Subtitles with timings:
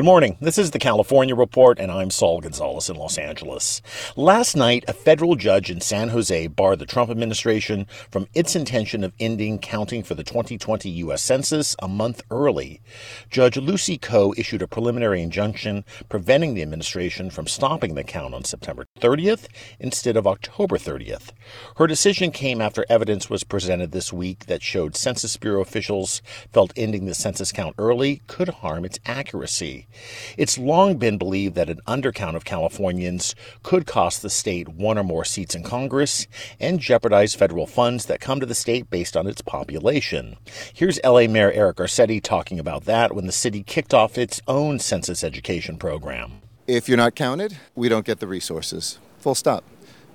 [0.00, 0.38] Good morning.
[0.40, 3.82] This is the California Report, and I'm Saul Gonzalez in Los Angeles.
[4.16, 9.04] Last night, a federal judge in San Jose barred the Trump administration from its intention
[9.04, 11.20] of ending counting for the 2020 U.S.
[11.20, 12.80] Census a month early.
[13.28, 18.42] Judge Lucy Koh issued a preliminary injunction preventing the administration from stopping the count on
[18.42, 19.48] September 30th
[19.78, 21.32] instead of October 30th.
[21.76, 26.22] Her decision came after evidence was presented this week that showed Census Bureau officials
[26.54, 29.88] felt ending the census count early could harm its accuracy.
[30.36, 35.04] It's long been believed that an undercount of Californians could cost the state one or
[35.04, 36.26] more seats in Congress
[36.58, 40.36] and jeopardize federal funds that come to the state based on its population.
[40.72, 44.78] Here's LA Mayor Eric Garcetti talking about that when the city kicked off its own
[44.78, 46.40] census education program.
[46.66, 48.98] If you're not counted, we don't get the resources.
[49.18, 49.64] Full stop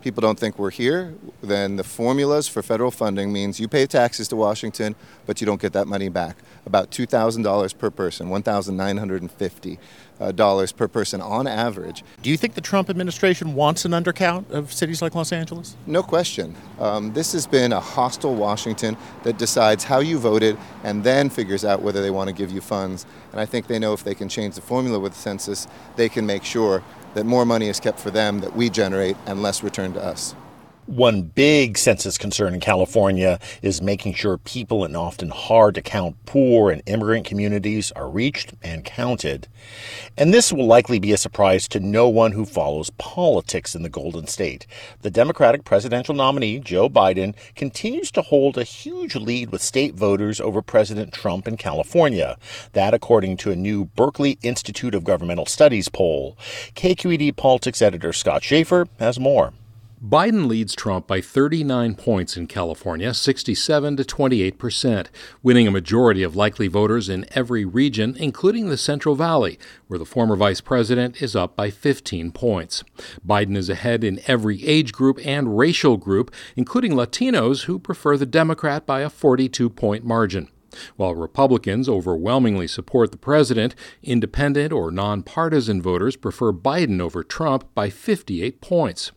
[0.05, 4.27] people don't think we're here, then the formulas for federal funding means you pay taxes
[4.27, 6.37] to Washington, but you don't get that money back.
[6.67, 9.79] About $2,000 per person, $1,950
[10.19, 12.03] uh, per person on average.
[12.21, 15.75] Do you think the Trump administration wants an undercount of cities like Los Angeles?
[15.87, 16.55] No question.
[16.79, 21.65] Um, this has been a hostile Washington that decides how you voted and then figures
[21.65, 23.07] out whether they want to give you funds.
[23.31, 26.09] And I think they know if they can change the formula with the census, they
[26.09, 26.83] can make sure
[27.15, 30.35] that more money is kept for them that we generate and less returned to us.
[30.87, 36.15] One big census concern in California is making sure people in often hard to count
[36.27, 39.47] poor and immigrant communities are reached and counted.
[40.15, 43.89] And this will likely be a surprise to no one who follows politics in the
[43.89, 44.67] Golden State.
[45.01, 50.39] The Democratic presidential nominee, Joe Biden, continues to hold a huge lead with state voters
[50.39, 52.37] over President Trump in California.
[52.73, 56.37] That, according to a new Berkeley Institute of Governmental Studies poll.
[56.75, 59.51] KQED politics editor Scott Shafer has more.
[60.05, 65.09] Biden leads Trump by 39 points in California, 67 to 28 percent,
[65.41, 69.57] winning a majority of likely voters in every region, including the Central Valley,
[69.87, 72.83] where the former vice president is up by 15 points.
[73.25, 78.27] Biden is ahead in every age group and racial group, including Latinos who prefer the
[78.27, 80.49] Democrat by a 42 point margin.
[80.97, 83.73] While Republicans overwhelmingly support the president,
[84.03, 89.11] independent or nonpartisan voters prefer Biden over Trump by 58 points.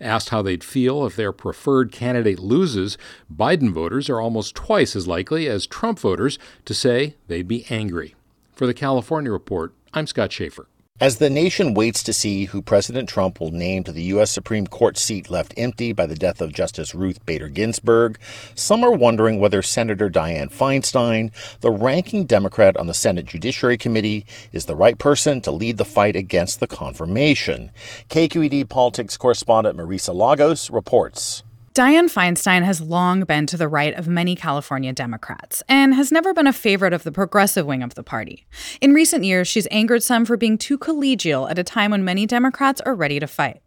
[0.00, 2.96] Asked how they'd feel if their preferred candidate loses,
[3.32, 8.14] Biden voters are almost twice as likely as Trump voters to say they'd be angry.
[8.54, 10.69] For the California Report, I'm Scott Shafer.
[11.00, 14.30] As the nation waits to see who President Trump will name to the U.S.
[14.30, 18.18] Supreme Court seat left empty by the death of Justice Ruth Bader Ginsburg,
[18.54, 24.26] some are wondering whether Senator Dianne Feinstein, the ranking Democrat on the Senate Judiciary Committee,
[24.52, 27.70] is the right person to lead the fight against the confirmation.
[28.10, 31.44] KQED politics correspondent Marisa Lagos reports.
[31.72, 36.34] Dianne Feinstein has long been to the right of many California Democrats and has never
[36.34, 38.44] been a favorite of the progressive wing of the party.
[38.80, 42.26] In recent years, she's angered some for being too collegial at a time when many
[42.26, 43.62] Democrats are ready to fight.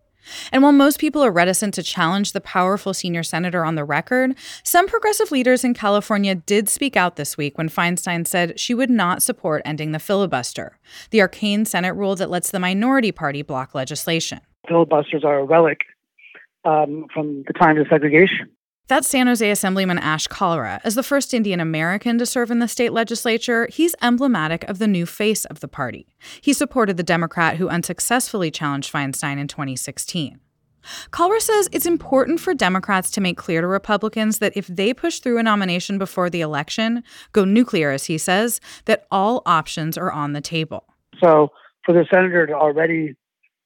[0.51, 4.35] And while most people are reticent to challenge the powerful senior senator on the record,
[4.63, 8.89] some progressive leaders in California did speak out this week when Feinstein said she would
[8.89, 10.77] not support ending the filibuster,
[11.11, 14.41] the arcane Senate rule that lets the minority party block legislation.
[14.67, 15.79] Filibusters are a relic
[16.65, 18.49] um, from the time of segregation.
[18.87, 20.81] That's San Jose Assemblyman Ash Kalra.
[20.83, 24.87] As the first Indian American to serve in the state legislature, he's emblematic of the
[24.87, 26.05] new face of the party.
[26.41, 30.41] He supported the Democrat who unsuccessfully challenged Feinstein in 2016.
[31.11, 35.19] Kalra says it's important for Democrats to make clear to Republicans that if they push
[35.19, 40.11] through a nomination before the election, go nuclear, as he says, that all options are
[40.11, 40.85] on the table.
[41.23, 41.49] So
[41.85, 43.15] for the senator to already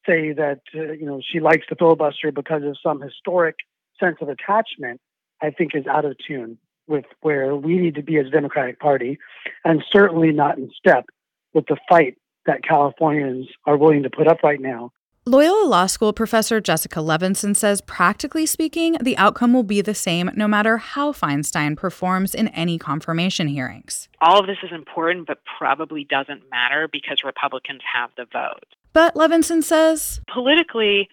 [0.08, 3.56] say that uh, you know she likes the filibuster because of some historic
[4.00, 5.02] sense of attachment,
[5.42, 6.58] I think is out of tune
[6.88, 9.20] with where we need to be as a Democratic Party,
[9.66, 11.06] and certainly not in step
[11.54, 14.92] with the fight that Californians are willing to put up right now.
[15.28, 20.32] Loyola Law School professor Jessica Levinson says, practically speaking, the outcome will be the same
[20.38, 24.08] no matter how Feinstein performs in any confirmation hearings.
[24.22, 28.64] All of this is important, but probably doesn't matter because Republicans have the vote.
[28.94, 31.10] But Levinson says politically,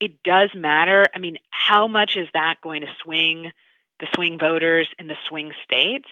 [0.00, 1.06] it does matter.
[1.14, 3.52] I mean, how much is that going to swing
[4.00, 6.08] the swing voters in the swing states?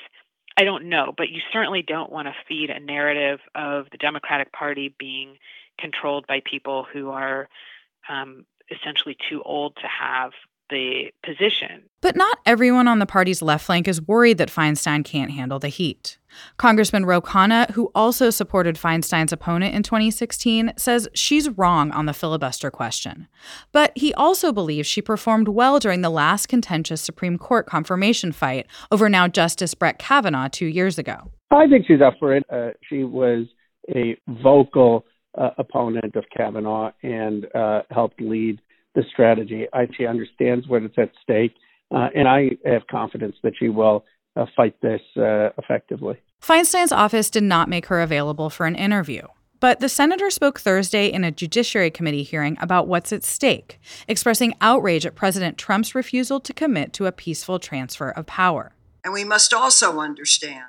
[0.57, 4.51] I don't know, but you certainly don't want to feed a narrative of the Democratic
[4.51, 5.37] Party being
[5.79, 7.49] controlled by people who are
[8.09, 10.33] um, essentially too old to have
[10.71, 11.83] the position.
[12.01, 15.69] But not everyone on the party's left flank is worried that Feinstein can't handle the
[15.69, 16.19] heat.
[16.57, 22.13] Congressman Ro Khanna, who also supported Feinstein's opponent in 2016, says she's wrong on the
[22.13, 23.29] filibuster question.
[23.73, 28.67] But he also believes she performed well during the last contentious Supreme Court confirmation fight
[28.91, 31.31] over now Justice Brett Kavanaugh two years ago.
[31.51, 32.45] I think she's up for it.
[32.51, 33.47] Uh, she was
[33.95, 35.05] a vocal
[35.37, 38.61] uh, opponent of Kavanaugh and uh, helped lead
[38.95, 39.67] the strategy.
[39.73, 41.55] I, she understands what is at stake,
[41.95, 44.05] uh, and I have confidence that she will
[44.37, 46.17] uh, fight this uh, effectively.
[46.41, 49.23] Feinstein's office did not make her available for an interview.
[49.61, 54.55] But the senator spoke Thursday in a Judiciary Committee hearing about what's at stake, expressing
[54.61, 58.73] outrage at President Trump's refusal to commit to a peaceful transfer of power.
[59.03, 60.67] And we must also understand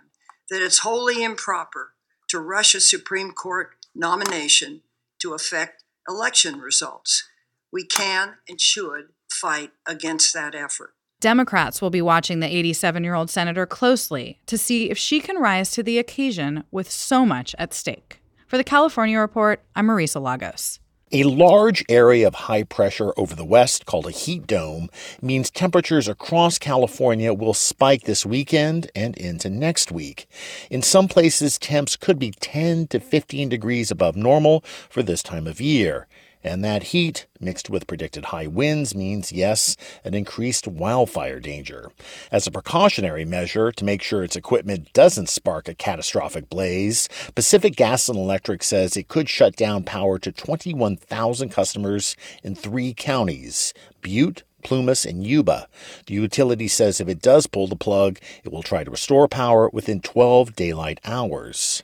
[0.49, 1.93] that it's wholly improper
[2.29, 4.81] to rush a Supreme Court nomination
[5.21, 7.23] to affect election results
[7.71, 10.93] we can and should fight against that effort.
[11.19, 15.37] Democrats will be watching the 87 year old senator closely to see if she can
[15.37, 18.21] rise to the occasion with so much at stake.
[18.47, 20.79] For the California Report, I'm Marisa Lagos.
[21.11, 24.89] A large area of high pressure over the west, called a heat dome,
[25.21, 30.27] means temperatures across California will spike this weekend and into next week.
[30.71, 35.45] In some places, temps could be 10 to 15 degrees above normal for this time
[35.45, 36.07] of year.
[36.45, 41.89] And that heat, mixed with predicted high winds, means, yes, an increased wildfire danger.
[42.31, 47.75] As a precautionary measure to make sure its equipment doesn't spark a catastrophic blaze, Pacific
[47.75, 53.73] Gas and Electric says it could shut down power to 21,000 customers in three counties
[54.01, 55.67] Butte, Plumas, and Yuba.
[56.05, 59.67] The utility says if it does pull the plug, it will try to restore power
[59.73, 61.83] within 12 daylight hours.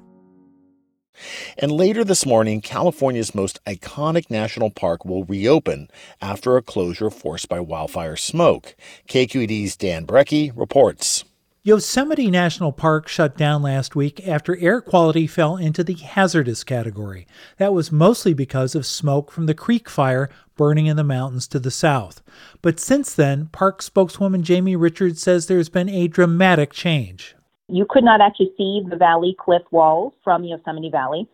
[1.57, 5.89] And later this morning, California's most iconic national park will reopen
[6.21, 8.75] after a closure forced by wildfire smoke.
[9.07, 11.23] KQED's Dan Brekke reports.
[11.63, 17.27] Yosemite National Park shut down last week after air quality fell into the hazardous category.
[17.57, 21.59] That was mostly because of smoke from the creek fire burning in the mountains to
[21.59, 22.23] the south.
[22.63, 27.35] But since then, park spokeswoman Jamie Richards says there's been a dramatic change
[27.71, 31.27] you could not actually see the valley cliff walls from Yosemite Valley.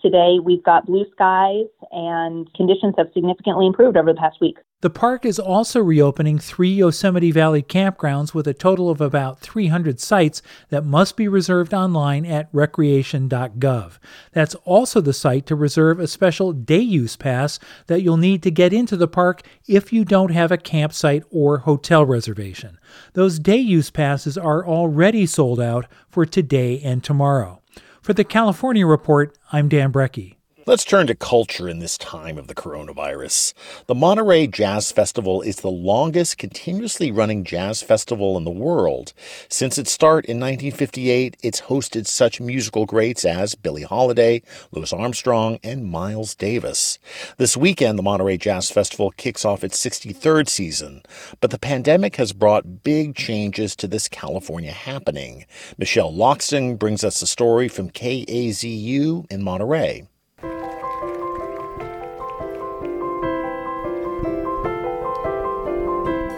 [0.00, 4.58] Today, we've got blue skies and conditions have significantly improved over the past week.
[4.82, 10.00] The park is also reopening three Yosemite Valley campgrounds with a total of about 300
[10.00, 13.98] sites that must be reserved online at recreation.gov.
[14.32, 18.50] That's also the site to reserve a special day use pass that you'll need to
[18.50, 22.76] get into the park if you don't have a campsite or hotel reservation.
[23.12, 27.62] Those day use passes are already sold out for today and tomorrow.
[28.02, 30.34] For the California Report, I'm Dan Brekke.
[30.64, 33.52] Let's turn to culture in this time of the coronavirus.
[33.86, 39.12] The Monterey Jazz Festival is the longest continuously running jazz festival in the world.
[39.48, 44.40] Since its start in 1958, it's hosted such musical greats as Billie Holiday,
[44.70, 47.00] Louis Armstrong, and Miles Davis.
[47.38, 51.02] This weekend, the Monterey Jazz Festival kicks off its 63rd season,
[51.40, 55.44] but the pandemic has brought big changes to this California happening.
[55.76, 60.06] Michelle Loxton brings us a story from KAZU in Monterey.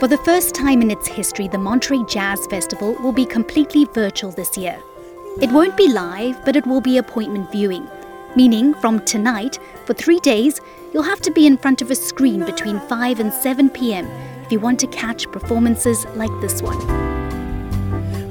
[0.05, 4.31] For the first time in its history, the Monterey Jazz Festival will be completely virtual
[4.33, 4.79] this year.
[5.41, 7.89] It won't be live, but it will be appointment viewing.
[8.37, 10.61] meaning from tonight, for three days,
[10.93, 14.07] you'll have to be in front of a screen between 5 and 7 p.m.
[14.45, 16.77] if you want to catch performances like this one.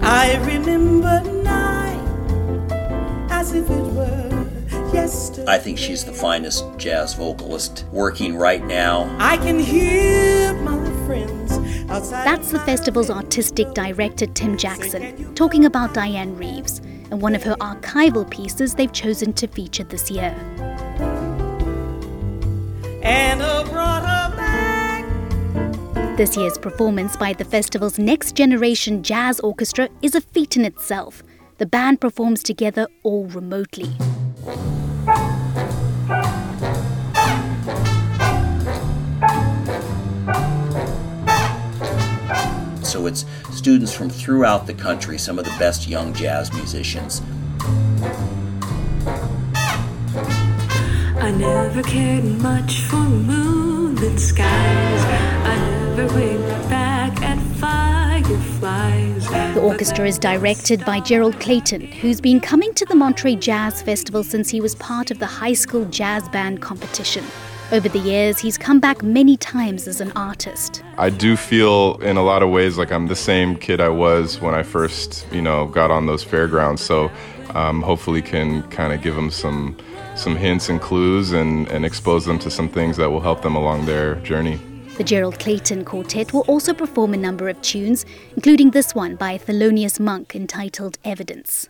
[0.04, 2.70] I remember night
[3.32, 4.24] as if it were
[4.94, 5.48] yesterday.
[5.48, 9.16] I think she's the finest jazz vocalist working right now.
[9.20, 10.78] I can hear my
[11.08, 11.43] friends outside.
[12.00, 16.80] That's the festival's artistic director, Tim Jackson, talking about Dianne Reeves
[17.12, 20.36] and one of her archival pieces they've chosen to feature this year.
[23.04, 26.18] And brought her back.
[26.18, 31.22] This year's performance by the festival's Next Generation Jazz Orchestra is a feat in itself.
[31.60, 33.92] The band performs together all remotely.
[42.94, 47.24] So it's students from throughout the country, some of the best young jazz musicians.
[51.18, 54.46] I never cared much for moonlit skies.
[54.46, 55.56] I
[55.96, 59.28] never winked back at fireflies.
[59.56, 64.24] The orchestra is directed by Gerald Clayton, who's been coming to the Monterey Jazz Festival
[64.24, 67.24] since he was part of the high school jazz band competition.
[67.72, 70.84] Over the years, he's come back many times as an artist.
[70.98, 74.40] I do feel in a lot of ways like I'm the same kid I was
[74.40, 76.84] when I first, you know, got on those fairgrounds.
[76.84, 77.10] So
[77.56, 79.78] um, hopefully can kind of give them some
[80.16, 83.56] some hints and clues and, and expose them to some things that will help them
[83.56, 84.60] along their journey.
[84.98, 88.06] The Gerald Clayton Quartet will also perform a number of tunes,
[88.36, 91.68] including this one by Thelonious Monk entitled Evidence.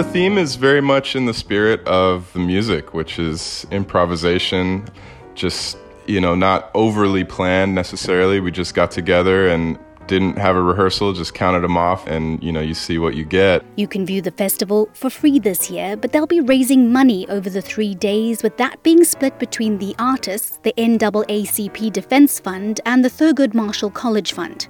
[0.00, 4.88] The theme is very much in the spirit of the music, which is improvisation,
[5.34, 5.76] just,
[6.06, 8.40] you know, not overly planned necessarily.
[8.40, 12.50] We just got together and didn't have a rehearsal, just counted them off, and, you
[12.50, 13.62] know, you see what you get.
[13.76, 17.50] You can view the festival for free this year, but they'll be raising money over
[17.50, 23.04] the three days, with that being split between the artists, the NAACP Defense Fund, and
[23.04, 24.66] the Thurgood Marshall College Fund.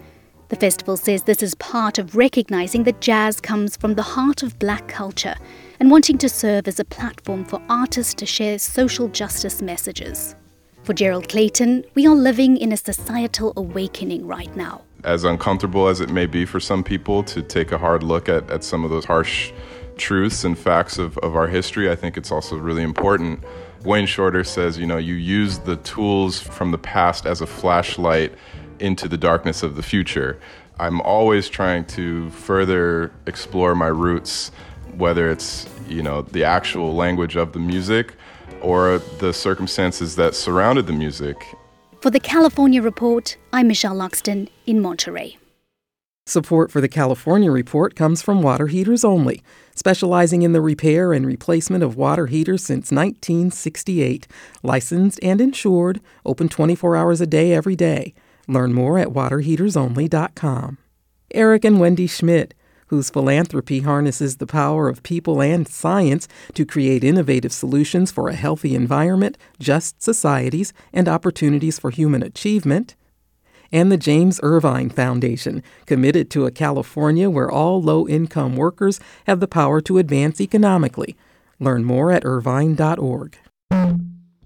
[0.51, 4.59] The festival says this is part of recognizing that jazz comes from the heart of
[4.59, 5.37] black culture
[5.79, 10.35] and wanting to serve as a platform for artists to share social justice messages.
[10.83, 14.83] For Gerald Clayton, we are living in a societal awakening right now.
[15.05, 18.51] As uncomfortable as it may be for some people to take a hard look at,
[18.51, 19.53] at some of those harsh
[19.99, 23.45] truths and facts of, of our history, I think it's also really important.
[23.85, 28.35] Wayne Shorter says, you know, you use the tools from the past as a flashlight
[28.81, 30.39] into the darkness of the future.
[30.79, 34.51] I'm always trying to further explore my roots,
[34.97, 38.15] whether it's, you know, the actual language of the music
[38.63, 41.37] or the circumstances that surrounded the music.
[42.01, 45.37] For the California Report, I'm Michelle Loxton in Monterey.
[46.27, 49.43] Support for the California Report comes from Water Heaters Only,
[49.75, 54.29] specializing in the repair and replacement of water heaters since 1968.
[54.63, 58.15] Licensed and insured, open 24 hours a day every day.
[58.49, 60.79] Learn more at waterheatersonly.com.
[61.33, 62.55] Eric and Wendy Schmidt,
[62.89, 68.35] whose philanthropy harnesses the power of people and science to create innovative solutions for a
[68.35, 72.97] healthy environment, just societies, and opportunities for human achievement.
[73.71, 79.39] And the James Irvine Foundation, committed to a California where all low income workers have
[79.39, 81.17] the power to advance economically.
[81.61, 83.39] Learn more at irvine.org.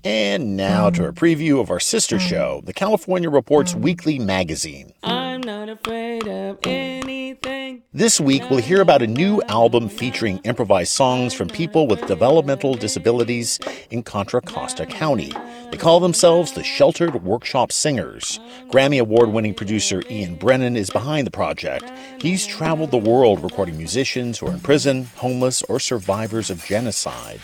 [0.05, 3.81] And now to a um, preview of our sister um, show, the California Report's um,
[3.81, 4.93] weekly magazine.
[5.03, 7.83] I'm not afraid of anything.
[7.95, 12.75] This week, we'll hear about a new album featuring improvised songs from people with developmental
[12.75, 13.59] disabilities
[13.89, 15.33] in Contra Costa County.
[15.71, 18.41] They call themselves the Sheltered Workshop Singers.
[18.69, 21.91] Grammy Award winning producer Ian Brennan is behind the project.
[22.21, 27.41] He's traveled the world recording musicians who are in prison, homeless, or survivors of genocide.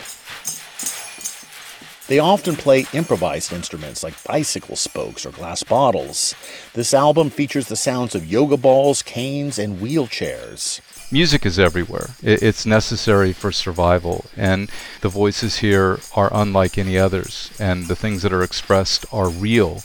[2.11, 6.35] They often play improvised instruments like bicycle spokes or glass bottles.
[6.73, 10.81] This album features the sounds of yoga balls, canes, and wheelchairs.
[11.09, 12.09] Music is everywhere.
[12.21, 18.23] It's necessary for survival, and the voices here are unlike any others, and the things
[18.23, 19.81] that are expressed are real.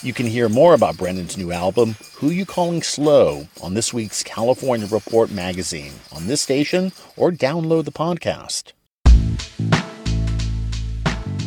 [0.00, 4.22] You can hear more about Brennan's new album, Who You Calling Slow, on this week's
[4.22, 8.72] California Report magazine, on this station, or download the podcast.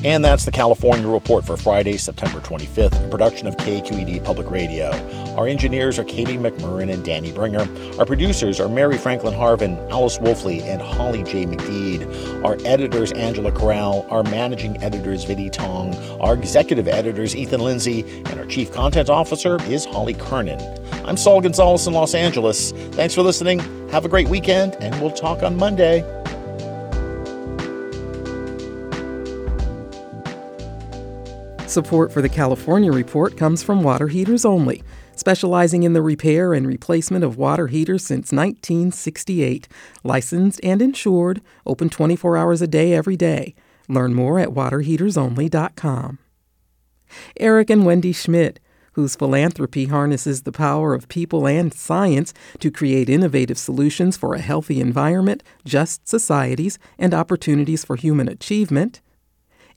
[0.05, 4.91] And that's the California Report for Friday, September 25th, a production of KQED Public Radio.
[5.35, 7.67] Our engineers are Katie McMurrin and Danny Bringer.
[7.99, 11.45] Our producers are Mary Franklin Harvin, Alice Woelfle, and Holly J.
[11.45, 12.45] McDede.
[12.45, 14.07] Our editors, Angela Corral.
[14.09, 15.93] Our managing editors, Vinnee Tong.
[16.21, 18.05] Our executive editors, Ethan Lindsey.
[18.27, 20.61] And our chief content officer is Holly Kernan.
[21.05, 22.71] I'm Saul Gonzalez in Los Angeles.
[22.91, 23.59] Thanks for listening.
[23.89, 26.18] Have a great weekend, and we'll talk on Monday.
[31.69, 34.81] Support for the California Report comes from Water Heaters Only,
[35.15, 39.67] specializing in the repair and replacement of water heaters since 1968.
[40.03, 43.53] Licensed and insured, open 24 hours a day every day.
[43.87, 46.17] Learn more at waterheatersonly.com.
[47.37, 48.59] Eric and Wendy Schmidt,
[48.93, 54.41] whose philanthropy harnesses the power of people and science to create innovative solutions for a
[54.41, 59.01] healthy environment, just societies, and opportunities for human achievement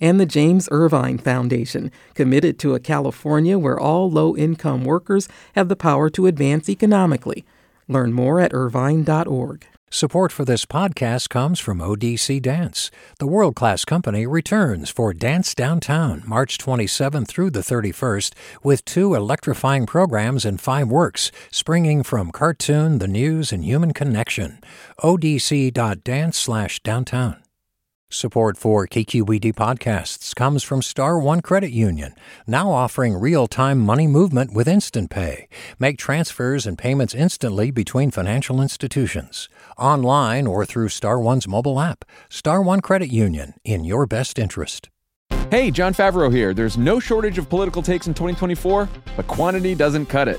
[0.03, 5.69] and the James Irvine Foundation, committed to a California where all low income workers have
[5.69, 7.47] the power to advance economically.
[7.89, 9.67] Learn more at irvine.org.
[9.95, 12.91] Support for this podcast comes from ODC Dance.
[13.19, 18.33] The world class company returns for Dance Downtown March 27th through the 31st
[18.63, 24.61] with two electrifying programs and five works, springing from cartoon, the news, and human connection.
[25.01, 27.42] odc.dance slash downtown.
[28.15, 32.15] Support for KQED podcasts comes from Star One Credit Union,
[32.47, 35.49] now offering real-time money movement with Instant Pay.
[35.79, 42.05] Make transfers and payments instantly between financial institutions, online or through Star One's mobile app.
[42.29, 44.91] Star One Credit Union, in your best interest.
[45.51, 46.53] Hey, Jon Favreau here.
[46.53, 50.39] There's no shortage of political takes in 2024, but quantity doesn't cut it.